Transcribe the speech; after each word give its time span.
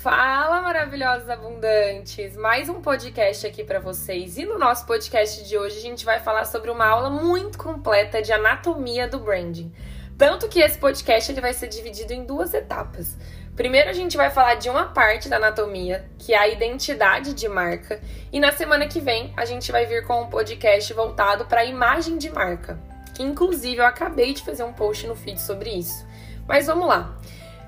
Fala, 0.00 0.62
maravilhosos 0.62 1.28
abundantes! 1.28 2.36
Mais 2.36 2.68
um 2.68 2.80
podcast 2.80 3.46
aqui 3.46 3.64
para 3.64 3.80
vocês. 3.80 4.38
E 4.38 4.44
no 4.44 4.56
nosso 4.56 4.86
podcast 4.86 5.42
de 5.46 5.58
hoje 5.58 5.78
a 5.78 5.82
gente 5.82 6.04
vai 6.04 6.20
falar 6.20 6.44
sobre 6.44 6.70
uma 6.70 6.86
aula 6.86 7.10
muito 7.10 7.58
completa 7.58 8.22
de 8.22 8.32
anatomia 8.32 9.08
do 9.08 9.18
branding. 9.18 9.72
Tanto 10.16 10.48
que 10.48 10.60
esse 10.60 10.78
podcast 10.78 11.30
ele 11.30 11.40
vai 11.40 11.52
ser 11.52 11.66
dividido 11.68 12.12
em 12.12 12.24
duas 12.24 12.54
etapas. 12.54 13.16
Primeiro 13.54 13.90
a 13.90 13.92
gente 13.92 14.16
vai 14.16 14.30
falar 14.30 14.54
de 14.54 14.70
uma 14.70 14.86
parte 14.86 15.28
da 15.28 15.36
anatomia, 15.36 16.08
que 16.16 16.32
é 16.32 16.38
a 16.38 16.46
identidade 16.46 17.34
de 17.34 17.48
marca, 17.48 18.00
e 18.32 18.38
na 18.38 18.52
semana 18.52 18.86
que 18.86 19.00
vem 19.00 19.34
a 19.36 19.44
gente 19.44 19.72
vai 19.72 19.84
vir 19.84 20.06
com 20.06 20.22
um 20.22 20.30
podcast 20.30 20.92
voltado 20.94 21.44
para 21.46 21.62
a 21.62 21.64
imagem 21.64 22.18
de 22.18 22.30
marca, 22.30 22.78
que 23.14 23.22
inclusive 23.22 23.80
eu 23.80 23.84
acabei 23.84 24.32
de 24.32 24.42
fazer 24.44 24.62
um 24.62 24.72
post 24.72 25.08
no 25.08 25.16
feed 25.16 25.40
sobre 25.40 25.70
isso. 25.70 26.06
Mas 26.48 26.66
vamos 26.66 26.88
lá. 26.88 27.14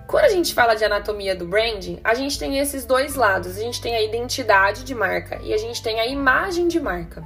Quando 0.06 0.24
a 0.24 0.30
gente 0.30 0.54
fala 0.54 0.74
de 0.74 0.84
anatomia 0.84 1.36
do 1.36 1.46
branding, 1.46 2.00
a 2.02 2.14
gente 2.14 2.38
tem 2.38 2.58
esses 2.58 2.84
dois 2.86 3.14
lados. 3.14 3.56
A 3.56 3.60
gente 3.60 3.80
tem 3.80 3.94
a 3.94 4.02
identidade 4.02 4.82
de 4.82 4.94
marca 4.94 5.38
e 5.42 5.52
a 5.52 5.58
gente 5.58 5.82
tem 5.82 6.00
a 6.00 6.06
imagem 6.06 6.66
de 6.66 6.80
marca. 6.80 7.22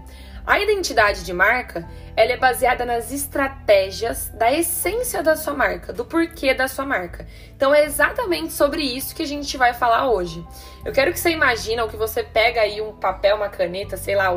A 0.46 0.60
identidade 0.60 1.24
de 1.24 1.32
marca, 1.32 1.88
ela 2.14 2.32
é 2.32 2.36
baseada 2.36 2.84
nas 2.84 3.10
estratégias 3.10 4.28
da 4.34 4.52
essência 4.52 5.22
da 5.22 5.36
sua 5.36 5.54
marca, 5.54 5.90
do 5.90 6.04
porquê 6.04 6.52
da 6.52 6.68
sua 6.68 6.84
marca. 6.84 7.26
Então 7.56 7.74
é 7.74 7.84
exatamente 7.84 8.52
sobre 8.52 8.82
isso 8.82 9.14
que 9.14 9.22
a 9.22 9.26
gente 9.26 9.56
vai 9.56 9.72
falar 9.72 10.10
hoje. 10.10 10.46
Eu 10.84 10.92
quero 10.92 11.10
que 11.14 11.18
você 11.18 11.30
imagine 11.30 11.88
que 11.88 11.96
você 11.96 12.22
pega 12.22 12.60
aí 12.60 12.82
um 12.82 12.92
papel, 12.92 13.36
uma 13.36 13.48
caneta, 13.48 13.96
sei 13.96 14.16
lá, 14.16 14.28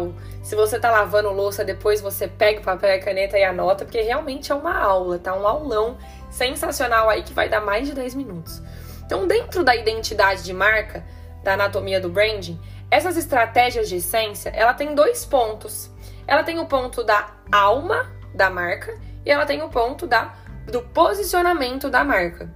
se 0.42 0.56
você 0.56 0.80
tá 0.80 0.90
lavando 0.90 1.30
louça, 1.34 1.66
depois 1.66 2.00
você 2.00 2.26
pega 2.26 2.62
o 2.62 2.64
papel 2.64 2.92
e 2.92 2.94
a 2.94 3.04
caneta 3.04 3.38
e 3.38 3.44
anota, 3.44 3.84
porque 3.84 4.00
realmente 4.00 4.50
é 4.50 4.56
uma 4.56 4.80
aula, 4.80 5.20
tá? 5.20 5.36
Um 5.36 5.46
aulão 5.46 5.98
sensacional 6.30 7.10
aí 7.10 7.24
que 7.24 7.34
vai 7.34 7.50
dar 7.50 7.62
mais 7.62 7.88
de 7.88 7.94
10 7.94 8.16
minutos. 8.16 8.62
Então, 9.06 9.28
dentro 9.28 9.64
da 9.64 9.76
identidade 9.76 10.44
de 10.44 10.54
marca, 10.54 11.06
da 11.44 11.54
anatomia 11.54 12.00
do 12.00 12.10
branding, 12.10 12.60
essas 12.92 13.18
estratégias 13.18 13.88
de 13.88 13.98
essência, 13.98 14.50
ela 14.50 14.74
tem 14.74 14.94
dois 14.94 15.26
pontos. 15.26 15.90
Ela 16.28 16.44
tem 16.44 16.60
o 16.60 16.66
ponto 16.66 17.04
da 17.04 17.34
alma 17.52 18.12
da 18.34 18.50
marca 18.50 18.98
e 19.26 19.32
ela 19.32 19.46
tem 19.46 19.62
o 19.62 19.70
ponto 19.70 20.06
da, 20.06 20.34
do 20.66 20.82
posicionamento 20.82 21.90
da 21.90 22.04
marca. 22.04 22.54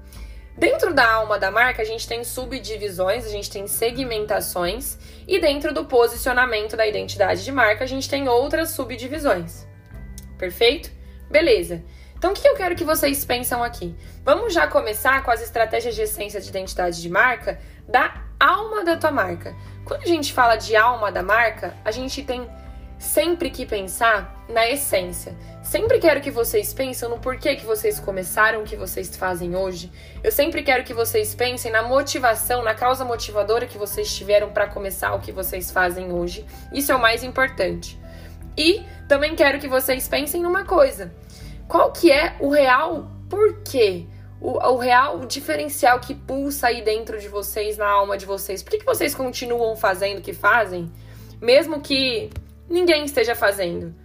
Dentro 0.58 0.94
da 0.94 1.10
alma 1.10 1.40
da 1.40 1.50
marca, 1.50 1.82
a 1.82 1.86
gente 1.86 2.08
tem 2.08 2.24
subdivisões, 2.24 3.26
a 3.26 3.30
gente 3.30 3.50
tem 3.50 3.66
segmentações, 3.68 4.98
e 5.28 5.40
dentro 5.40 5.74
do 5.74 5.86
posicionamento 5.86 6.76
da 6.76 6.86
identidade 6.86 7.44
de 7.44 7.52
marca, 7.52 7.84
a 7.84 7.88
gente 7.88 8.10
tem 8.10 8.28
outras 8.28 8.72
subdivisões. 8.72 9.66
Perfeito? 10.38 10.92
Beleza. 11.30 11.84
Então, 12.22 12.34
o 12.34 12.36
que 12.36 12.48
eu 12.48 12.54
quero 12.54 12.76
que 12.76 12.84
vocês 12.84 13.26
pensam 13.26 13.64
aqui? 13.64 13.96
Vamos 14.24 14.54
já 14.54 14.68
começar 14.68 15.24
com 15.24 15.32
as 15.32 15.42
estratégias 15.42 15.96
de 15.96 16.04
essência 16.04 16.40
de 16.40 16.50
identidade 16.50 17.02
de 17.02 17.10
marca 17.10 17.60
da 17.88 18.14
alma 18.40 18.86
da 18.86 18.96
tua 18.96 19.10
marca. 19.10 19.56
Quando 19.84 20.04
a 20.04 20.06
gente 20.06 20.32
fala 20.32 20.56
de 20.56 20.76
alma 20.76 21.12
da 21.12 21.24
marca, 21.24 21.74
a 21.84 21.90
gente 21.90 22.22
tem 22.22 22.48
sempre 23.00 23.50
que 23.50 23.66
pensar 23.66 24.46
na 24.48 24.70
essência. 24.70 25.36
Sempre 25.64 25.98
quero 25.98 26.22
que 26.22 26.30
vocês 26.30 26.72
pensem 26.76 27.10
no 27.10 27.18
porquê 27.18 27.56
que 27.56 27.66
vocês 27.66 28.00
começaram 28.00 28.62
o 28.62 28.66
que 28.66 28.76
vocês 28.76 29.18
fazem 29.18 29.56
hoje. 29.56 29.92
Eu 30.24 30.32
sempre 30.32 30.62
quero 30.62 30.84
que 30.84 30.94
vocês 30.94 31.34
pensem 31.34 31.72
na 31.72 31.82
motivação, 31.82 32.62
na 32.62 32.76
causa 32.76 33.04
motivadora 33.04 33.66
que 33.66 33.80
vocês 33.80 34.16
tiveram 34.16 34.52
para 34.52 34.68
começar 34.68 35.12
o 35.16 35.20
que 35.22 35.32
vocês 35.32 35.72
fazem 35.72 36.14
hoje. 36.14 36.46
Isso 36.72 36.92
é 36.92 36.96
o 36.96 37.02
mais 37.02 37.24
importante. 37.24 38.00
E 38.56 38.86
também 39.08 39.36
quero 39.36 39.58
que 39.58 39.68
vocês 39.68 40.08
pensem 40.08 40.40
numa 40.40 40.66
coisa 40.66 41.12
qual 41.72 41.90
que 41.90 42.12
é 42.12 42.36
o 42.42 42.50
real 42.50 43.08
porquê? 43.30 44.06
O, 44.42 44.58
o 44.58 44.78
real 44.78 45.20
diferencial 45.20 46.02
que 46.02 46.14
pulsa 46.14 46.68
aí 46.68 46.82
dentro 46.82 47.18
de 47.18 47.30
vocês, 47.30 47.78
na 47.78 47.88
alma 47.88 48.18
de 48.18 48.26
vocês. 48.26 48.62
Por 48.62 48.72
que, 48.72 48.80
que 48.80 48.86
vocês 48.86 49.16
continuam 49.16 49.78
fazendo 49.78 50.18
o 50.18 50.22
que 50.22 50.34
fazem, 50.34 50.92
mesmo 51.40 51.80
que 51.80 52.30
ninguém 52.68 53.06
esteja 53.06 53.36
fazendo? 53.36 53.96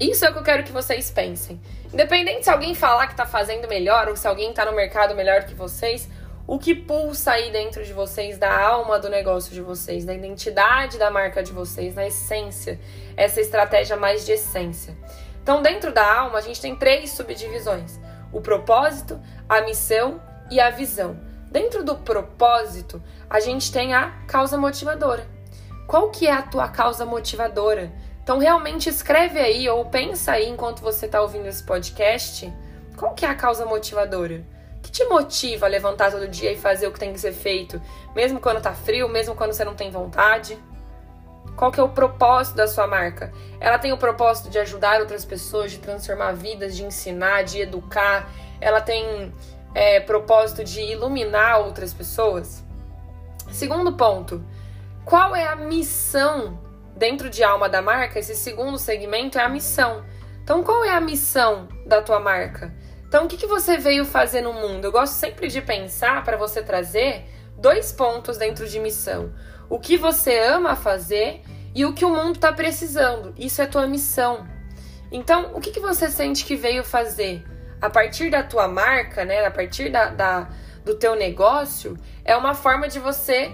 Isso 0.00 0.24
é 0.24 0.30
o 0.30 0.32
que 0.32 0.40
eu 0.40 0.42
quero 0.42 0.64
que 0.64 0.72
vocês 0.72 1.12
pensem. 1.12 1.60
Independente 1.94 2.42
se 2.42 2.50
alguém 2.50 2.74
falar 2.74 3.06
que 3.06 3.14
tá 3.14 3.24
fazendo 3.24 3.68
melhor 3.68 4.08
ou 4.08 4.16
se 4.16 4.26
alguém 4.26 4.52
tá 4.52 4.64
no 4.64 4.72
mercado 4.72 5.14
melhor 5.14 5.44
que 5.44 5.54
vocês, 5.54 6.08
o 6.44 6.58
que 6.58 6.74
pulsa 6.74 7.32
aí 7.32 7.52
dentro 7.52 7.84
de 7.84 7.92
vocês, 7.92 8.36
da 8.36 8.52
alma 8.52 8.98
do 8.98 9.08
negócio 9.08 9.54
de 9.54 9.60
vocês, 9.60 10.04
da 10.04 10.12
identidade 10.12 10.98
da 10.98 11.08
marca 11.08 11.40
de 11.40 11.52
vocês, 11.52 11.94
na 11.94 12.08
essência, 12.08 12.80
essa 13.16 13.40
estratégia 13.40 13.96
mais 13.96 14.26
de 14.26 14.32
essência. 14.32 14.92
Então, 15.46 15.62
dentro 15.62 15.92
da 15.92 16.04
alma, 16.04 16.38
a 16.38 16.40
gente 16.40 16.60
tem 16.60 16.74
três 16.74 17.12
subdivisões: 17.12 18.00
o 18.32 18.40
propósito, 18.40 19.20
a 19.48 19.60
missão 19.60 20.20
e 20.50 20.58
a 20.58 20.70
visão. 20.70 21.20
Dentro 21.52 21.84
do 21.84 21.94
propósito, 21.94 23.00
a 23.30 23.38
gente 23.38 23.70
tem 23.70 23.94
a 23.94 24.10
causa 24.26 24.58
motivadora. 24.58 25.24
Qual 25.86 26.10
que 26.10 26.26
é 26.26 26.32
a 26.32 26.42
tua 26.42 26.66
causa 26.66 27.06
motivadora? 27.06 27.92
Então, 28.24 28.38
realmente 28.38 28.88
escreve 28.88 29.38
aí 29.38 29.68
ou 29.68 29.84
pensa 29.84 30.32
aí 30.32 30.48
enquanto 30.48 30.80
você 30.80 31.06
está 31.06 31.22
ouvindo 31.22 31.46
esse 31.46 31.62
podcast. 31.62 32.52
Qual 32.96 33.14
que 33.14 33.24
é 33.24 33.28
a 33.28 33.36
causa 33.36 33.64
motivadora? 33.64 34.44
Que 34.82 34.90
te 34.90 35.04
motiva 35.04 35.66
a 35.66 35.68
levantar 35.68 36.10
todo 36.10 36.26
dia 36.26 36.50
e 36.50 36.58
fazer 36.58 36.88
o 36.88 36.92
que 36.92 36.98
tem 36.98 37.12
que 37.12 37.20
ser 37.20 37.32
feito, 37.32 37.80
mesmo 38.16 38.40
quando 38.40 38.60
tá 38.60 38.72
frio, 38.72 39.08
mesmo 39.08 39.36
quando 39.36 39.52
você 39.52 39.64
não 39.64 39.76
tem 39.76 39.92
vontade? 39.92 40.58
Qual 41.56 41.72
que 41.72 41.80
é 41.80 41.82
o 41.82 41.88
propósito 41.88 42.56
da 42.56 42.68
sua 42.68 42.86
marca? 42.86 43.32
Ela 43.58 43.78
tem 43.78 43.92
o 43.92 43.96
propósito 43.96 44.50
de 44.50 44.58
ajudar 44.58 45.00
outras 45.00 45.24
pessoas, 45.24 45.72
de 45.72 45.78
transformar 45.78 46.32
vidas, 46.32 46.76
de 46.76 46.84
ensinar, 46.84 47.42
de 47.44 47.60
educar. 47.60 48.30
Ela 48.60 48.80
tem 48.80 49.32
é, 49.74 49.98
propósito 50.00 50.62
de 50.62 50.82
iluminar 50.82 51.60
outras 51.60 51.94
pessoas. 51.94 52.62
Segundo 53.50 53.94
ponto, 53.94 54.44
qual 55.04 55.34
é 55.34 55.46
a 55.46 55.56
missão 55.56 56.60
dentro 56.94 57.30
de 57.30 57.42
alma 57.42 57.68
da 57.68 57.80
marca? 57.80 58.18
Esse 58.18 58.34
segundo 58.34 58.76
segmento 58.76 59.38
é 59.38 59.42
a 59.42 59.48
missão. 59.48 60.04
Então, 60.42 60.62
qual 60.62 60.84
é 60.84 60.90
a 60.90 61.00
missão 61.00 61.68
da 61.86 62.02
tua 62.02 62.20
marca? 62.20 62.74
Então, 63.08 63.24
o 63.24 63.28
que, 63.28 63.36
que 63.36 63.46
você 63.46 63.78
veio 63.78 64.04
fazer 64.04 64.42
no 64.42 64.52
mundo? 64.52 64.84
Eu 64.84 64.92
gosto 64.92 65.14
sempre 65.14 65.48
de 65.48 65.62
pensar 65.62 66.22
para 66.22 66.36
você 66.36 66.62
trazer 66.62 67.24
dois 67.58 67.92
pontos 67.92 68.36
dentro 68.36 68.68
de 68.68 68.78
missão 68.78 69.32
o 69.68 69.78
que 69.78 69.96
você 69.96 70.38
ama 70.38 70.76
fazer 70.76 71.42
e 71.74 71.84
o 71.84 71.92
que 71.92 72.04
o 72.04 72.10
mundo 72.10 72.36
está 72.36 72.52
precisando. 72.52 73.34
Isso 73.36 73.60
é 73.60 73.66
tua 73.66 73.86
missão. 73.86 74.46
Então, 75.10 75.52
o 75.54 75.60
que, 75.60 75.70
que 75.70 75.80
você 75.80 76.10
sente 76.10 76.44
que 76.44 76.56
veio 76.56 76.82
fazer? 76.82 77.44
A 77.80 77.90
partir 77.90 78.30
da 78.30 78.42
tua 78.42 78.66
marca, 78.66 79.24
né? 79.24 79.44
A 79.44 79.50
partir 79.50 79.90
da, 79.90 80.06
da 80.06 80.48
do 80.84 80.94
teu 80.94 81.16
negócio, 81.16 81.96
é 82.24 82.36
uma 82.36 82.54
forma 82.54 82.88
de 82.88 83.00
você 83.00 83.50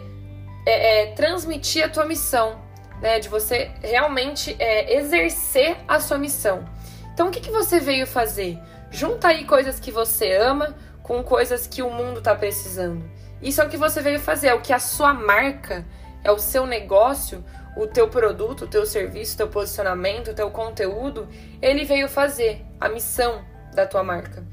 é, 0.66 1.02
é, 1.02 1.06
transmitir 1.14 1.82
a 1.82 1.88
tua 1.88 2.04
missão, 2.04 2.60
né? 3.00 3.18
De 3.18 3.28
você 3.28 3.70
realmente 3.82 4.54
é, 4.58 4.98
exercer 4.98 5.76
a 5.88 5.98
sua 5.98 6.18
missão. 6.18 6.64
Então, 7.12 7.28
o 7.28 7.30
que, 7.30 7.40
que 7.40 7.50
você 7.50 7.80
veio 7.80 8.06
fazer? 8.06 8.58
Junta 8.90 9.28
aí 9.28 9.44
coisas 9.44 9.80
que 9.80 9.90
você 9.90 10.32
ama 10.36 10.76
com 11.02 11.22
coisas 11.22 11.66
que 11.66 11.82
o 11.82 11.90
mundo 11.90 12.18
está 12.18 12.34
precisando. 12.34 13.02
Isso 13.42 13.60
é 13.60 13.64
o 13.64 13.68
que 13.68 13.76
você 13.76 14.00
veio 14.00 14.20
fazer, 14.20 14.48
é 14.48 14.54
o 14.54 14.60
que 14.60 14.72
a 14.72 14.78
sua 14.78 15.12
marca 15.12 15.84
é 16.24 16.30
o 16.30 16.38
seu 16.38 16.66
negócio, 16.66 17.44
o 17.76 17.86
teu 17.86 18.08
produto, 18.08 18.64
o 18.64 18.68
teu 18.68 18.86
serviço, 18.86 19.34
o 19.34 19.36
teu 19.38 19.48
posicionamento, 19.48 20.30
o 20.30 20.34
teu 20.34 20.50
conteúdo, 20.50 21.28
ele 21.60 21.84
veio 21.84 22.08
fazer 22.08 22.64
a 22.80 22.88
missão 22.88 23.44
da 23.74 23.86
tua 23.86 24.02
marca. 24.02 24.44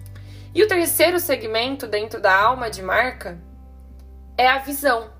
E 0.53 0.63
o 0.63 0.67
terceiro 0.67 1.19
segmento 1.19 1.85
dentro 1.85 2.19
da 2.19 2.33
alma 2.33 2.69
de 2.69 2.81
marca 2.81 3.37
é 4.37 4.47
a 4.47 4.57
visão. 4.57 5.11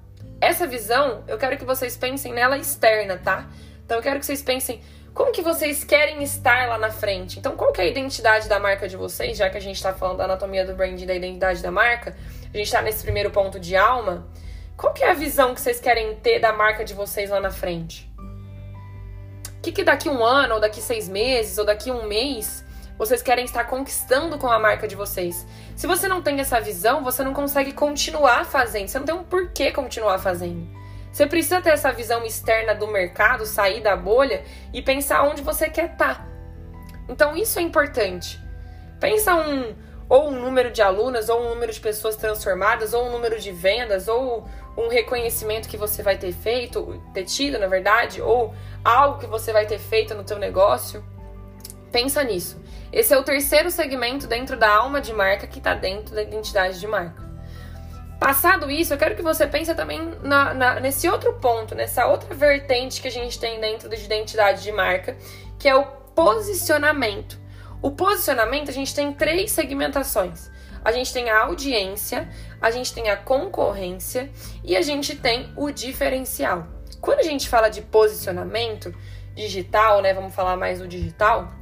Essa 0.41 0.65
visão, 0.65 1.23
eu 1.27 1.37
quero 1.37 1.57
que 1.57 1.65
vocês 1.65 1.95
pensem 1.97 2.33
nela 2.33 2.57
externa, 2.57 3.17
tá? 3.17 3.47
Então 3.85 3.97
eu 3.97 4.01
quero 4.01 4.19
que 4.19 4.25
vocês 4.25 4.41
pensem 4.41 4.81
como 5.13 5.31
que 5.31 5.41
vocês 5.41 5.83
querem 5.83 6.23
estar 6.23 6.69
lá 6.69 6.77
na 6.77 6.89
frente. 6.89 7.37
Então 7.37 7.55
qual 7.55 7.71
que 7.73 7.81
é 7.81 7.83
a 7.83 7.87
identidade 7.87 8.47
da 8.47 8.59
marca 8.59 8.87
de 8.87 8.95
vocês, 8.95 9.37
já 9.37 9.49
que 9.49 9.57
a 9.57 9.61
gente 9.61 9.75
está 9.75 9.93
falando 9.93 10.17
da 10.17 10.23
anatomia 10.23 10.65
do 10.65 10.73
brand 10.73 10.99
e 10.99 11.05
da 11.05 11.13
identidade 11.13 11.61
da 11.61 11.69
marca, 11.69 12.15
a 12.53 12.57
gente 12.57 12.67
está 12.67 12.81
nesse 12.81 13.03
primeiro 13.03 13.29
ponto 13.29 13.59
de 13.59 13.75
alma. 13.75 14.27
Qual 14.75 14.93
que 14.93 15.03
é 15.03 15.11
a 15.11 15.13
visão 15.13 15.53
que 15.53 15.61
vocês 15.61 15.79
querem 15.79 16.15
ter 16.15 16.39
da 16.39 16.53
marca 16.53 16.83
de 16.83 16.93
vocês 16.93 17.29
lá 17.29 17.39
na 17.39 17.51
frente? 17.51 18.09
O 19.57 19.61
que, 19.61 19.71
que 19.71 19.83
daqui 19.83 20.09
um 20.09 20.23
ano, 20.23 20.55
ou 20.55 20.59
daqui 20.59 20.81
seis 20.81 21.09
meses, 21.09 21.57
ou 21.57 21.65
daqui 21.65 21.91
um 21.91 22.07
mês, 22.07 22.65
vocês 22.97 23.21
querem 23.21 23.45
estar 23.45 23.65
conquistando 23.65 24.37
com 24.37 24.47
a 24.47 24.57
marca 24.57 24.87
de 24.87 24.95
vocês? 24.95 25.45
Se 25.75 25.85
você 25.85 26.07
não 26.07 26.21
tem 26.21 26.39
essa 26.39 26.59
visão, 26.59 27.03
você 27.03 27.23
não 27.23 27.33
consegue 27.33 27.73
continuar 27.73 28.45
fazendo. 28.45 28.87
Você 28.87 28.97
não 28.99 29.05
tem 29.05 29.15
um 29.15 29.23
porquê 29.23 29.71
continuar 29.71 30.17
fazendo. 30.17 30.65
Você 31.11 31.27
precisa 31.27 31.61
ter 31.61 31.71
essa 31.71 31.91
visão 31.91 32.23
externa 32.23 32.73
do 32.73 32.87
mercado, 32.87 33.45
sair 33.45 33.81
da 33.81 33.95
bolha 33.95 34.43
e 34.73 34.81
pensar 34.81 35.23
onde 35.23 35.41
você 35.41 35.69
quer 35.69 35.91
estar. 35.91 36.27
Então 37.07 37.35
isso 37.35 37.59
é 37.59 37.61
importante. 37.61 38.39
Pensa 38.99 39.35
um 39.35 39.75
ou 40.09 40.29
um 40.29 40.41
número 40.41 40.71
de 40.71 40.81
alunas, 40.81 41.29
ou 41.29 41.39
um 41.39 41.49
número 41.49 41.71
de 41.71 41.79
pessoas 41.79 42.15
transformadas, 42.15 42.93
ou 42.93 43.05
um 43.05 43.11
número 43.11 43.39
de 43.39 43.51
vendas, 43.51 44.07
ou 44.07 44.43
um 44.75 44.87
reconhecimento 44.87 45.69
que 45.69 45.77
você 45.77 46.01
vai 46.01 46.17
ter 46.17 46.33
feito, 46.33 47.01
ter 47.13 47.25
tido, 47.25 47.59
na 47.59 47.67
verdade, 47.67 48.19
ou 48.21 48.53
algo 48.83 49.19
que 49.19 49.27
você 49.27 49.53
vai 49.53 49.67
ter 49.67 49.77
feito 49.77 50.15
no 50.15 50.23
teu 50.23 50.39
negócio. 50.39 51.03
Pensa 51.91 52.23
nisso. 52.23 52.59
Esse 52.91 53.13
é 53.13 53.17
o 53.17 53.23
terceiro 53.23 53.69
segmento 53.69 54.25
dentro 54.25 54.57
da 54.57 54.69
alma 54.69 54.99
de 54.99 55.13
marca 55.13 55.45
que 55.45 55.59
está 55.59 55.75
dentro 55.75 56.15
da 56.15 56.23
identidade 56.23 56.79
de 56.79 56.87
marca. 56.87 57.29
Passado 58.19 58.69
isso, 58.69 58.93
eu 58.93 58.97
quero 58.97 59.15
que 59.15 59.21
você 59.21 59.47
pense 59.47 59.73
também 59.75 60.13
na, 60.21 60.53
na, 60.53 60.79
nesse 60.79 61.07
outro 61.07 61.33
ponto, 61.35 61.73
nessa 61.73 62.05
outra 62.07 62.33
vertente 62.33 63.01
que 63.01 63.07
a 63.07 63.11
gente 63.11 63.39
tem 63.39 63.61
dentro 63.61 63.87
de 63.89 64.03
identidade 64.03 64.61
de 64.61 64.71
marca, 64.71 65.15
que 65.57 65.69
é 65.69 65.75
o 65.75 65.85
posicionamento. 66.15 67.39
O 67.81 67.91
posicionamento, 67.91 68.69
a 68.69 68.73
gente 68.73 68.93
tem 68.93 69.13
três 69.13 69.51
segmentações. 69.51 70.49
A 70.83 70.91
gente 70.91 71.13
tem 71.13 71.29
a 71.29 71.43
audiência, 71.43 72.29
a 72.61 72.71
gente 72.71 72.93
tem 72.93 73.09
a 73.09 73.17
concorrência 73.17 74.29
e 74.63 74.75
a 74.75 74.81
gente 74.81 75.15
tem 75.15 75.51
o 75.55 75.71
diferencial. 75.71 76.67
Quando 77.01 77.19
a 77.19 77.23
gente 77.23 77.47
fala 77.47 77.69
de 77.69 77.81
posicionamento 77.81 78.93
digital, 79.33 80.01
né, 80.01 80.13
vamos 80.13 80.33
falar 80.33 80.57
mais 80.57 80.79
do 80.79 80.87
digital, 80.87 81.53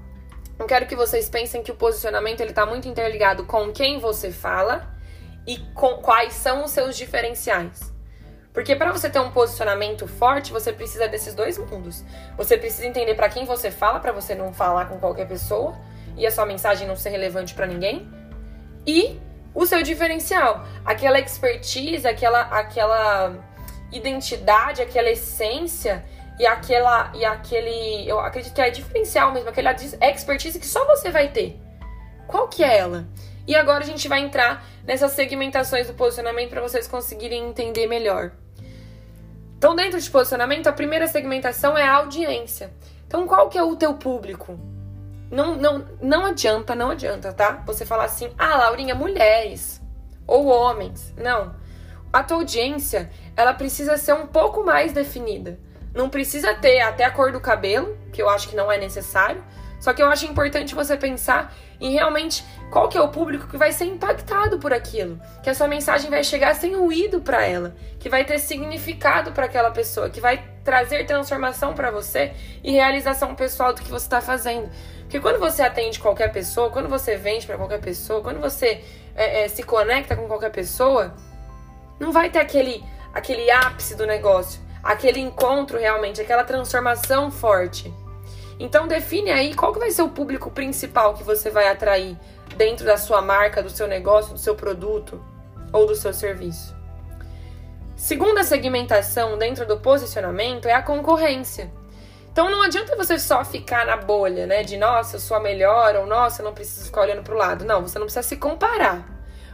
eu 0.58 0.66
quero 0.66 0.88
que 0.88 0.96
vocês 0.96 1.30
pensem 1.30 1.62
que 1.62 1.72
o 1.72 1.76
posicionamento 1.76 2.42
ele 2.42 2.50
está 2.50 2.66
muito 2.66 2.88
interligado 2.88 3.46
com 3.46 3.72
quem 3.72 4.00
você 4.00 4.32
fala 4.32 4.88
e 5.46 5.58
com 5.76 5.98
quais 5.98 6.34
são 6.34 6.64
os 6.64 6.72
seus 6.72 6.98
diferenciais. 6.98 7.94
Porque 8.52 8.76
para 8.76 8.92
você 8.92 9.08
ter 9.08 9.20
um 9.20 9.30
posicionamento 9.30 10.08
forte, 10.08 10.52
você 10.52 10.74
precisa 10.74 11.08
desses 11.08 11.36
dois 11.36 11.60
mundos. 11.60 12.04
Você 12.36 12.58
precisa 12.58 12.88
entender 12.88 13.14
para 13.14 13.30
quem 13.30 13.46
você 13.46 13.70
fala, 13.70 14.00
para 14.00 14.12
você 14.12 14.34
não 14.34 14.52
falar 14.52 14.86
com 14.86 14.98
qualquer 15.00 15.28
pessoa 15.28 15.78
e 16.18 16.26
a 16.26 16.32
sua 16.32 16.46
mensagem 16.46 16.88
não 16.88 16.96
ser 16.96 17.10
relevante 17.10 17.54
para 17.54 17.66
ninguém. 17.66 18.08
E 18.86 19.20
o 19.54 19.66
seu 19.66 19.82
diferencial, 19.84 20.66
aquela 20.86 21.20
expertise, 21.20 22.08
aquela 22.08 22.42
aquela 22.42 23.34
identidade, 23.92 24.82
aquela 24.82 25.10
essência 25.10 26.04
e 26.40 26.46
aquela 26.46 27.12
e 27.16 27.26
aquele, 27.26 28.08
eu 28.08 28.20
acredito 28.20 28.54
que 28.54 28.62
é 28.62 28.70
diferencial 28.70 29.32
mesmo, 29.32 29.50
aquela 29.50 29.72
expertise 30.02 30.60
que 30.60 30.68
só 30.68 30.86
você 30.86 31.10
vai 31.10 31.30
ter. 31.30 31.60
Qual 32.28 32.48
que 32.48 32.64
é 32.64 32.78
ela? 32.78 33.08
E 33.48 33.56
agora 33.56 33.84
a 33.84 33.88
gente 33.88 34.08
vai 34.08 34.20
entrar 34.20 34.64
nessas 34.84 35.14
segmentações 35.14 35.88
do 35.88 35.94
posicionamento 35.94 36.50
para 36.50 36.62
vocês 36.62 36.88
conseguirem 36.88 37.48
entender 37.48 37.88
melhor. 37.88 38.34
Então, 39.58 39.76
dentro 39.76 40.00
de 40.00 40.10
posicionamento, 40.12 40.68
a 40.68 40.74
primeira 40.74 41.08
segmentação 41.08 41.78
é 41.78 41.84
a 41.84 41.96
audiência. 41.96 42.72
Então, 43.08 43.26
qual 43.26 43.50
que 43.50 43.58
é 43.58 43.64
o 43.64 43.76
teu 43.76 43.94
público? 43.96 44.60
Não, 45.30 45.56
não, 45.56 45.86
não 46.02 46.26
adianta, 46.26 46.74
não 46.74 46.92
adianta, 46.92 47.34
tá? 47.34 47.62
Você 47.66 47.86
falar 47.86 48.06
assim, 48.06 48.30
ah, 48.38 48.58
Laurinha, 48.58 48.96
mulheres 48.96 49.82
ou 50.26 50.48
homens. 50.48 51.14
Não. 51.18 51.56
A 52.12 52.24
tua 52.24 52.38
audiência, 52.38 53.10
ela 53.36 53.54
precisa 53.54 53.98
ser 53.98 54.14
um 54.14 54.28
pouco 54.28 54.64
mais 54.64 54.94
definida. 54.94 55.60
Não 55.94 56.10
precisa 56.10 56.54
ter 56.54 56.80
até 56.80 57.04
a 57.04 57.12
cor 57.12 57.32
do 57.32 57.40
cabelo, 57.40 57.98
que 58.14 58.22
eu 58.22 58.30
acho 58.30 58.48
que 58.48 58.56
não 58.56 58.72
é 58.72 58.78
necessário. 58.78 59.44
Só 59.80 59.94
que 59.94 60.02
eu 60.02 60.08
acho 60.08 60.26
importante 60.26 60.74
você 60.74 60.98
pensar 60.98 61.54
em 61.80 61.92
realmente 61.92 62.44
qual 62.72 62.90
que 62.90 62.98
é 62.98 63.02
o 63.02 63.10
público 63.10 63.48
que 63.48 63.58
vai 63.58 63.72
ser 63.72 63.86
impactado 63.86 64.58
por 64.58 64.74
aquilo, 64.74 65.20
que 65.44 65.50
a 65.50 65.54
sua 65.54 65.68
mensagem 65.68 66.10
vai 66.10 66.24
chegar 66.24 66.56
sem 66.56 66.76
ruído 66.76 67.22
para 67.22 67.46
ela, 67.46 67.76
que 68.00 68.10
vai 68.10 68.26
ter 68.26 68.40
significado 68.40 69.32
para 69.32 69.46
aquela 69.46 69.72
pessoa, 69.72 70.10
que 70.10 70.20
vai 70.20 70.44
trazer 70.68 71.06
transformação 71.06 71.74
para 71.74 71.90
você 71.90 72.34
e 72.62 72.72
realização 72.72 73.34
pessoal 73.34 73.74
do 73.74 73.82
que 73.82 73.90
você 73.90 74.06
está 74.06 74.20
fazendo. 74.20 74.70
Porque 75.00 75.20
quando 75.20 75.40
você 75.40 75.62
atende 75.62 75.98
qualquer 75.98 76.30
pessoa, 76.34 76.70
quando 76.70 76.90
você 76.90 77.16
vende 77.16 77.48
para 77.48 77.56
qualquer 77.56 77.80
pessoa, 77.80 78.22
quando 78.22 78.42
você 78.42 78.84
é, 79.16 79.46
é, 79.46 79.48
se 79.48 79.64
conecta 79.64 80.14
com 80.18 80.28
qualquer 80.28 80.52
pessoa, 80.52 81.16
não 81.98 82.12
vai 82.12 82.30
ter 82.30 82.40
aquele 82.40 82.84
aquele 83.14 83.50
ápice 83.50 83.96
do 83.96 84.06
negócio 84.06 84.68
aquele 84.88 85.20
encontro 85.20 85.78
realmente, 85.78 86.22
aquela 86.22 86.46
transformação 86.46 87.30
forte. 87.30 87.94
Então 88.58 88.88
define 88.88 89.32
aí 89.32 89.54
qual 89.54 89.74
que 89.74 89.80
vai 89.80 89.92
ser 89.92 90.02
o 90.02 90.10
público 90.10 90.50
principal 90.50 91.14
que 91.14 91.24
você 91.24 91.50
vai 91.50 91.68
atrair 91.68 92.18
dentro 92.56 92.86
da 92.86 92.98
sua 92.98 93.22
marca, 93.22 93.62
do 93.62 93.70
seu 93.70 93.86
negócio, 93.86 94.34
do 94.34 94.40
seu 94.40 94.56
produto 94.56 95.22
ou 95.74 95.86
do 95.86 95.94
seu 95.94 96.14
serviço. 96.14 96.77
Segunda 97.98 98.44
segmentação 98.44 99.40
dentro 99.40 99.66
do 99.66 99.80
posicionamento 99.80 100.68
é 100.68 100.74
a 100.74 100.84
concorrência. 100.84 101.72
Então 102.32 102.52
não 102.52 102.62
adianta 102.62 102.96
você 102.96 103.18
só 103.18 103.44
ficar 103.44 103.88
na 103.88 103.98
bolha, 103.98 104.46
né, 104.46 104.62
de 104.62 104.78
nossa, 104.78 105.16
eu 105.16 105.20
sou 105.20 105.36
a 105.36 105.40
melhor 105.40 105.96
ou 105.96 106.06
nossa, 106.06 106.44
eu 106.44 106.46
não 106.46 106.54
preciso 106.54 106.86
ficar 106.86 107.02
olhando 107.02 107.24
para 107.24 107.34
o 107.34 107.38
lado. 107.38 107.66
Não, 107.66 107.82
você 107.82 107.98
não 107.98 108.06
precisa 108.06 108.22
se 108.22 108.38
comparar. 108.38 109.04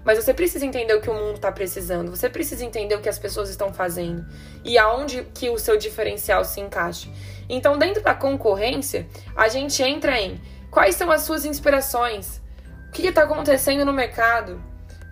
Mas 0.04 0.18
você 0.22 0.34
precisa 0.34 0.66
entender 0.66 0.94
o 0.94 1.00
que 1.00 1.10
o 1.10 1.14
mundo 1.14 1.36
está 1.36 1.54
precisando, 1.54 2.12
você 2.12 2.30
precisa 2.30 2.66
entender 2.66 2.96
o 2.96 3.00
que 3.00 3.08
as 3.08 3.18
pessoas 3.18 3.50
estão 3.50 3.74
fazendo 3.74 4.26
e 4.62 4.78
aonde 4.78 5.24
que 5.34 5.50
o 5.50 5.58
seu 5.58 5.78
diferencial 5.78 6.44
se 6.44 6.60
encaixa. 6.60 7.08
Então, 7.48 7.78
dentro 7.78 8.04
da 8.04 8.14
concorrência, 8.14 9.08
a 9.38 9.48
gente 9.48 9.82
entra 9.82 10.20
em 10.20 10.42
quais 10.70 10.96
são 10.96 11.10
as 11.10 11.22
suas 11.22 11.46
inspirações, 11.46 12.42
o 12.90 12.92
que 12.92 13.08
está 13.08 13.24
acontecendo 13.24 13.86
no 13.86 13.94
mercado, 13.94 14.62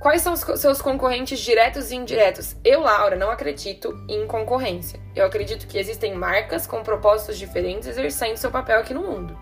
quais 0.02 0.24
são 0.24 0.34
os 0.34 0.42
seus 0.60 0.82
concorrentes 0.82 1.40
diretos 1.40 1.92
e 1.92 1.96
indiretos. 1.96 2.56
Eu, 2.66 2.82
Laura, 2.82 3.16
não 3.16 3.30
acredito 3.30 4.04
em 4.10 4.26
concorrência. 4.26 5.00
Eu 5.16 5.26
acredito 5.28 5.68
que 5.68 5.78
existem 5.78 6.16
marcas 6.16 6.66
com 6.66 6.82
propósitos 6.82 7.38
diferentes 7.38 7.88
exercendo 7.88 8.36
seu 8.38 8.50
papel 8.50 8.80
aqui 8.80 8.96
no 8.96 9.04
mundo. 9.04 9.40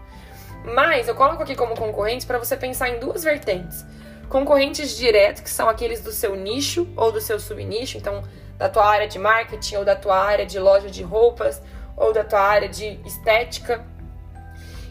Mas 0.66 1.08
eu 1.08 1.16
coloco 1.16 1.42
aqui 1.42 1.56
como 1.56 1.76
concorrentes 1.76 2.26
para 2.26 2.38
você 2.38 2.58
pensar 2.58 2.90
em 2.90 3.00
duas 3.00 3.24
vertentes. 3.24 3.86
Concorrentes 4.28 4.96
diretos, 4.98 5.42
que 5.42 5.50
são 5.50 5.70
aqueles 5.70 6.02
do 6.02 6.12
seu 6.12 6.36
nicho 6.36 6.88
ou 6.96 7.12
do 7.12 7.22
seu 7.22 7.40
subnicho, 7.40 7.98
então 7.98 8.22
da 8.58 8.68
tua 8.68 8.86
área 8.86 9.08
de 9.08 9.18
marketing 9.18 9.78
ou 9.78 9.86
da 9.86 9.96
tua 9.96 10.20
área 10.20 10.46
de 10.46 10.60
loja 10.60 10.90
de 10.90 11.02
roupas 11.02 11.62
ou 11.96 12.12
da 12.12 12.26
tua 12.26 12.42
área 12.42 12.68
de 12.68 13.00
estética. 13.06 13.86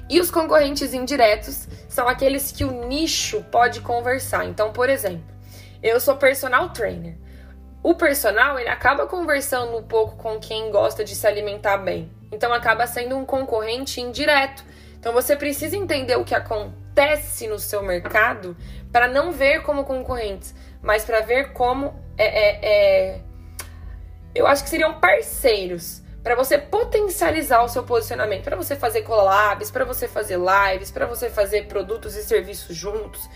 E 0.09 0.19
os 0.19 0.31
concorrentes 0.31 0.95
indiretos 0.95 1.69
são 1.91 2.09
aqueles 2.09 2.51
que 2.51 2.65
o 2.65 2.87
nicho 2.87 3.45
pode 3.53 3.83
conversar. 3.83 4.47
Então, 4.47 4.73
por 4.73 4.89
exemplo, 4.89 5.38
eu 5.83 6.01
sou 6.01 6.17
personal 6.17 6.71
trainer. 6.71 7.17
O 7.83 7.95
personal, 7.95 8.59
ele 8.59 8.69
acaba 8.69 9.07
conversando 9.07 9.77
um 9.77 9.83
pouco 9.83 10.17
com 10.17 10.39
quem 10.39 10.71
gosta 10.71 11.05
de 11.05 11.15
se 11.15 11.27
alimentar 11.27 11.79
bem. 11.79 12.11
Então 12.33 12.53
acaba 12.53 12.87
sendo 12.87 13.17
um 13.17 13.25
concorrente 13.25 14.01
indireto. 14.01 14.65
Então 14.99 15.13
você 15.13 15.37
precisa 15.37 15.77
entender 15.77 16.17
o 16.17 16.25
que 16.25 16.35
acontece 16.35 17.47
no 17.47 17.59
seu 17.59 17.83
mercado 17.83 18.57
para 18.93 19.07
não 19.07 19.31
ver 19.31 19.63
como 19.63 19.85
concorrentes, 19.85 20.55
mas 20.83 21.05
para 21.05 21.21
ver 21.21 21.53
como 21.53 21.95
é, 22.17 22.27
é, 22.27 22.59
é, 22.63 23.21
eu 24.35 24.47
acho 24.47 24.65
que 24.65 24.71
seriam 24.71 24.99
parceiros 24.99 26.03
para 26.29 26.37
você 26.37 26.59
potencializar 26.59 27.63
o 27.63 27.69
seu 27.71 27.83
posicionamento, 27.83 28.45
para 28.45 28.55
você 28.55 28.77
fazer 28.77 29.01
collabs, 29.01 29.71
para 29.71 29.87
você 29.87 30.07
fazer 30.07 30.37
lives, 30.37 30.91
para 30.91 31.07
você 31.07 31.31
fazer 31.31 31.67
produtos 31.69 32.15
e 32.17 32.23
serviços 32.23 32.77
juntos 32.77 33.31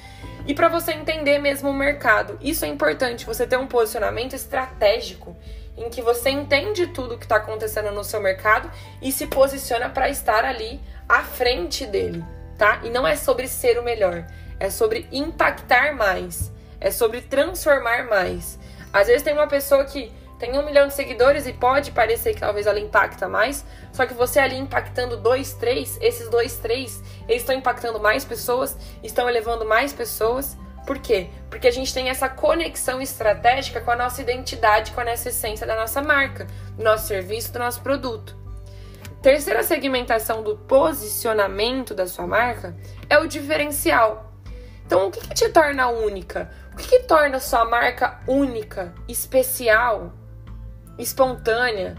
e 0.47 0.53
para 0.53 0.69
você 0.69 0.93
entender 0.93 1.39
mesmo 1.39 1.71
o 1.71 1.73
mercado. 1.73 2.39
Isso 2.43 2.67
é 2.67 2.69
importante, 2.69 3.25
você 3.25 3.47
ter 3.47 3.57
um 3.57 3.67
posicionamento 3.67 4.35
estratégico 4.35 5.35
em 5.75 5.89
que 5.89 6.03
você 6.03 6.29
entende 6.29 6.87
tudo 6.89 7.15
o 7.15 7.19
que 7.19 7.25
está 7.25 7.37
acontecendo 7.37 7.91
no 7.93 8.05
seu 8.05 8.21
mercado 8.21 8.71
e 9.01 9.11
se 9.11 9.27
posiciona 9.27 9.89
para 9.89 10.11
estar 10.11 10.45
ali 10.45 10.79
à 11.09 11.23
frente 11.23 11.87
dele, 11.87 12.23
tá? 12.59 12.83
E 12.85 12.91
não 12.91 13.09
é 13.09 13.17
sobre 13.17 13.49
ser 13.49 13.79
o 13.79 13.83
melhor, 13.83 14.27
é 14.61 14.69
sobre 14.69 15.09
impactar 15.11 15.95
mais, 15.95 16.53
é 16.79 16.91
sobre 16.91 17.23
transformar 17.23 18.05
mais. 18.05 18.59
Às 18.93 19.07
vezes 19.07 19.23
tem 19.23 19.33
uma 19.33 19.47
pessoa 19.47 19.83
que 19.87 20.13
tem 20.43 20.59
um 20.59 20.65
milhão 20.65 20.89
de 20.89 20.95
seguidores 20.95 21.47
e 21.47 21.53
pode 21.53 21.93
parecer 21.93 22.35
que 22.35 22.41
talvez 22.41 22.67
ela 22.67 22.81
impacta 22.81 23.29
mais, 23.29 23.65
só 23.93 24.05
que 24.05 24.13
você 24.13 24.41
ali 24.41 24.59
impactando 24.59 25.17
dois, 25.17 25.53
três, 25.53 25.97
esses 26.01 26.29
dois, 26.29 26.57
três, 26.57 27.01
eles 27.29 27.43
estão 27.43 27.55
impactando 27.55 28.01
mais 28.01 28.25
pessoas, 28.25 28.77
estão 29.05 29.29
elevando 29.29 29.65
mais 29.65 29.93
pessoas. 29.93 30.59
Por 30.85 30.99
quê? 30.99 31.29
Porque 31.49 31.69
a 31.69 31.71
gente 31.71 31.95
tem 31.95 32.09
essa 32.09 32.29
conexão 32.29 33.01
estratégica 33.01 33.81
com 33.81 33.93
a 33.93 33.95
nossa 33.95 34.21
identidade, 34.21 34.91
com 34.91 35.01
a 35.01 35.05
nossa 35.05 35.29
essência 35.29 35.65
da 35.65 35.77
nossa 35.77 36.03
marca, 36.03 36.49
do 36.77 36.83
nosso 36.83 37.07
serviço, 37.07 37.53
do 37.53 37.61
nosso 37.61 37.81
produto. 37.81 38.37
Terceira 39.23 39.63
segmentação 39.63 40.43
do 40.43 40.57
posicionamento 40.57 41.95
da 41.95 42.09
sua 42.09 42.27
marca 42.27 42.77
é 43.09 43.17
o 43.17 43.29
diferencial. 43.29 44.33
Então, 44.85 45.07
o 45.07 45.11
que, 45.13 45.21
que 45.21 45.35
te 45.35 45.49
torna 45.51 45.87
única? 45.87 46.51
O 46.73 46.77
que, 46.77 46.89
que 46.89 46.99
torna 47.05 47.39
sua 47.39 47.65
marca 47.65 48.19
única, 48.27 48.93
especial, 49.07 50.13
espontânea, 50.99 51.97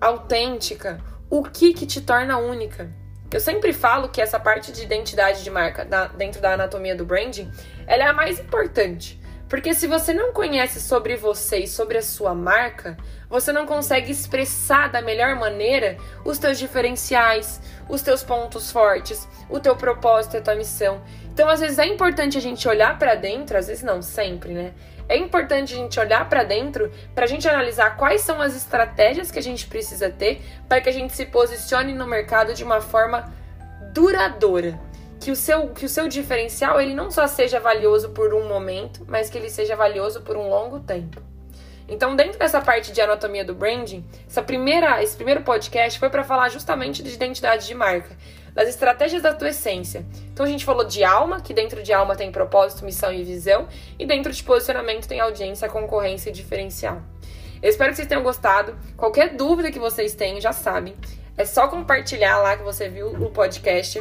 autêntica? 0.00 1.00
O 1.30 1.42
que, 1.42 1.72
que 1.72 1.86
te 1.86 2.00
torna 2.00 2.38
única? 2.38 2.90
Eu 3.32 3.40
sempre 3.40 3.72
falo 3.72 4.08
que 4.08 4.20
essa 4.20 4.38
parte 4.38 4.70
de 4.70 4.82
identidade 4.82 5.42
de 5.42 5.50
marca 5.50 5.84
da, 5.84 6.06
dentro 6.06 6.40
da 6.40 6.52
anatomia 6.52 6.94
do 6.94 7.04
branding, 7.04 7.50
ela 7.86 8.04
é 8.04 8.06
a 8.06 8.12
mais 8.12 8.38
importante. 8.38 9.20
Porque 9.48 9.74
se 9.74 9.86
você 9.86 10.14
não 10.14 10.32
conhece 10.32 10.80
sobre 10.80 11.16
você 11.16 11.58
e 11.58 11.68
sobre 11.68 11.98
a 11.98 12.02
sua 12.02 12.34
marca, 12.34 12.96
você 13.28 13.52
não 13.52 13.66
consegue 13.66 14.10
expressar 14.10 14.90
da 14.90 15.02
melhor 15.02 15.36
maneira 15.36 15.96
os 16.24 16.38
teus 16.38 16.58
diferenciais, 16.58 17.60
os 17.88 18.02
teus 18.02 18.22
pontos 18.22 18.70
fortes, 18.70 19.28
o 19.50 19.60
teu 19.60 19.76
propósito 19.76 20.34
e 20.34 20.38
a 20.38 20.42
tua 20.42 20.54
missão. 20.54 21.02
Então, 21.34 21.48
às 21.48 21.58
vezes 21.58 21.80
é 21.80 21.86
importante 21.86 22.38
a 22.38 22.40
gente 22.40 22.66
olhar 22.68 22.96
para 22.96 23.16
dentro, 23.16 23.58
às 23.58 23.66
vezes 23.66 23.82
não, 23.82 24.00
sempre, 24.00 24.52
né? 24.52 24.72
É 25.08 25.16
importante 25.16 25.74
a 25.74 25.76
gente 25.76 25.98
olhar 25.98 26.28
para 26.28 26.44
dentro 26.44 26.92
para 27.12 27.24
a 27.24 27.26
gente 27.26 27.48
analisar 27.48 27.96
quais 27.96 28.20
são 28.20 28.40
as 28.40 28.54
estratégias 28.54 29.32
que 29.32 29.38
a 29.40 29.42
gente 29.42 29.66
precisa 29.66 30.08
ter 30.08 30.40
para 30.68 30.80
que 30.80 30.88
a 30.88 30.92
gente 30.92 31.12
se 31.12 31.26
posicione 31.26 31.92
no 31.92 32.06
mercado 32.06 32.54
de 32.54 32.62
uma 32.62 32.80
forma 32.80 33.34
duradoura. 33.92 34.78
Que 35.20 35.32
o 35.32 35.36
seu 35.36 35.70
que 35.70 35.84
o 35.84 35.88
seu 35.88 36.06
diferencial 36.06 36.80
ele 36.80 36.94
não 36.94 37.10
só 37.10 37.26
seja 37.26 37.58
valioso 37.58 38.10
por 38.10 38.32
um 38.32 38.46
momento, 38.46 39.04
mas 39.08 39.28
que 39.28 39.36
ele 39.36 39.50
seja 39.50 39.74
valioso 39.74 40.20
por 40.20 40.36
um 40.36 40.48
longo 40.48 40.78
tempo. 40.78 41.20
Então, 41.88 42.16
dentro 42.16 42.38
dessa 42.38 42.60
parte 42.60 42.92
de 42.92 43.00
anatomia 43.00 43.44
do 43.44 43.54
branding, 43.54 44.04
essa 44.26 44.42
primeira, 44.42 45.02
esse 45.02 45.16
primeiro 45.16 45.42
podcast 45.42 45.98
foi 45.98 46.08
para 46.08 46.24
falar 46.24 46.48
justamente 46.48 47.02
de 47.02 47.12
identidade 47.12 47.66
de 47.66 47.74
marca, 47.74 48.16
das 48.54 48.68
estratégias 48.68 49.20
da 49.20 49.34
tua 49.34 49.48
essência. 49.48 50.06
Então, 50.32 50.46
a 50.46 50.48
gente 50.48 50.64
falou 50.64 50.84
de 50.84 51.02
alma, 51.02 51.40
que 51.40 51.52
dentro 51.52 51.82
de 51.82 51.92
alma 51.92 52.14
tem 52.14 52.30
propósito, 52.30 52.84
missão 52.84 53.12
e 53.12 53.22
visão, 53.24 53.66
e 53.98 54.06
dentro 54.06 54.32
de 54.32 54.42
posicionamento 54.42 55.08
tem 55.08 55.20
audiência, 55.20 55.68
concorrência 55.68 56.30
e 56.30 56.32
diferencial. 56.32 57.02
Eu 57.60 57.70
espero 57.70 57.90
que 57.90 57.96
vocês 57.96 58.08
tenham 58.08 58.22
gostado. 58.22 58.76
Qualquer 58.96 59.34
dúvida 59.34 59.72
que 59.72 59.78
vocês 59.78 60.14
tenham, 60.14 60.40
já 60.40 60.52
sabem, 60.52 60.94
é 61.36 61.44
só 61.44 61.66
compartilhar 61.66 62.38
lá 62.38 62.56
que 62.56 62.62
você 62.62 62.88
viu 62.88 63.08
o 63.08 63.30
podcast 63.30 64.00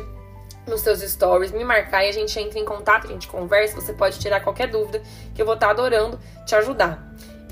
nos 0.67 0.81
seus 0.81 0.99
stories, 1.01 1.51
me 1.51 1.63
marcar 1.63 2.05
e 2.05 2.09
a 2.09 2.11
gente 2.11 2.39
entra 2.39 2.59
em 2.59 2.65
contato, 2.65 3.07
a 3.07 3.11
gente 3.11 3.27
conversa, 3.27 3.75
você 3.75 3.93
pode 3.93 4.19
tirar 4.19 4.41
qualquer 4.41 4.67
dúvida, 4.67 5.01
que 5.33 5.41
eu 5.41 5.45
vou 5.45 5.55
estar 5.55 5.69
adorando 5.69 6.19
te 6.45 6.55
ajudar. 6.55 7.03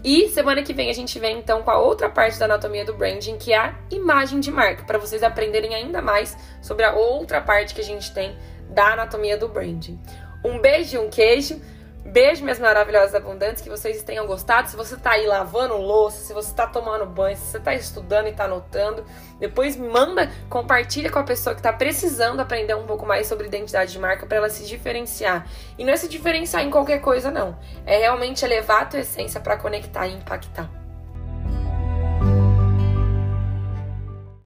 E 0.03 0.29
semana 0.29 0.63
que 0.63 0.73
vem 0.73 0.89
a 0.89 0.93
gente 0.93 1.19
vem 1.19 1.37
então 1.37 1.61
com 1.61 1.69
a 1.69 1.77
outra 1.77 2.09
parte 2.09 2.39
da 2.39 2.45
anatomia 2.45 2.83
do 2.83 2.93
branding, 2.93 3.37
que 3.37 3.53
é 3.53 3.57
a 3.57 3.75
imagem 3.91 4.39
de 4.39 4.51
marca, 4.51 4.83
para 4.83 4.97
vocês 4.97 5.21
aprenderem 5.21 5.75
ainda 5.75 6.01
mais 6.01 6.35
sobre 6.59 6.83
a 6.83 6.93
outra 6.93 7.39
parte 7.39 7.75
que 7.75 7.81
a 7.81 7.83
gente 7.83 8.11
tem 8.11 8.35
da 8.69 8.93
anatomia 8.93 9.37
do 9.37 9.47
branding. 9.47 9.99
Um 10.43 10.59
beijo 10.59 10.95
e 10.95 10.99
um 10.99 11.09
queijo. 11.09 11.61
Beijo, 12.03 12.43
minhas 12.43 12.59
maravilhosas 12.59 13.13
abundantes, 13.13 13.61
que 13.61 13.69
vocês 13.69 14.01
tenham 14.03 14.25
gostado. 14.25 14.69
Se 14.69 14.75
você 14.75 14.97
tá 14.97 15.11
aí 15.11 15.27
lavando 15.27 15.77
louça, 15.77 16.25
se 16.25 16.33
você 16.33 16.53
tá 16.53 16.65
tomando 16.65 17.05
banho, 17.05 17.37
se 17.37 17.45
você 17.45 17.59
tá 17.59 17.75
estudando 17.75 18.27
e 18.27 18.33
tá 18.33 18.45
anotando, 18.45 19.05
depois 19.39 19.77
manda, 19.77 20.31
compartilha 20.49 21.11
com 21.11 21.19
a 21.19 21.23
pessoa 21.23 21.55
que 21.55 21.61
tá 21.61 21.71
precisando 21.71 22.39
aprender 22.39 22.75
um 22.75 22.87
pouco 22.87 23.05
mais 23.05 23.27
sobre 23.27 23.47
identidade 23.47 23.91
de 23.91 23.99
marca 23.99 24.25
para 24.25 24.37
ela 24.37 24.49
se 24.49 24.65
diferenciar. 24.65 25.47
E 25.77 25.85
não 25.85 25.93
é 25.93 25.97
se 25.97 26.09
diferenciar 26.09 26.63
em 26.63 26.71
qualquer 26.71 27.01
coisa, 27.01 27.29
não. 27.29 27.57
É 27.85 27.99
realmente 27.99 28.43
elevar 28.43 28.81
a 28.81 28.85
tua 28.85 28.99
essência 29.01 29.39
para 29.39 29.57
conectar 29.57 30.07
e 30.07 30.15
impactar. 30.15 30.80